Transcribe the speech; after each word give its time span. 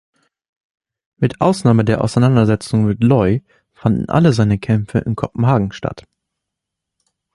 Mit 1.17 1.41
Ausnahme 1.41 1.85
der 1.85 2.03
Auseinandersetzung 2.03 2.85
mit 2.87 3.03
Loi 3.03 3.43
fanden 3.71 4.09
alle 4.09 4.33
seine 4.33 4.57
Kämpfe 4.57 4.97
in 4.97 5.15
Kopenhagen 5.15 5.71
statt. 5.73 6.07